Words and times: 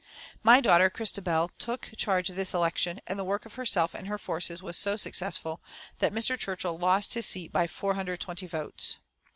My 0.41 0.61
daughter 0.61 0.89
Christabel 0.89 1.51
took 1.59 1.91
charge 1.95 2.31
of 2.31 2.35
this 2.35 2.55
election, 2.55 2.99
and 3.05 3.19
the 3.19 3.23
work 3.23 3.45
of 3.45 3.53
herself 3.53 3.93
and 3.93 4.07
her 4.07 4.17
forces 4.17 4.63
was 4.63 4.75
so 4.75 4.95
successful 4.95 5.61
that 5.99 6.11
Mr. 6.11 6.35
Churchill 6.39 6.79
lost 6.79 7.13
his 7.13 7.27
seat 7.27 7.51
by 7.51 7.67
420 7.67 8.47
votes. 8.47 8.97